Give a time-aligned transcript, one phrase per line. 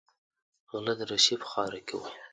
[0.71, 2.07] غله د روسیې په خاوره کې وو.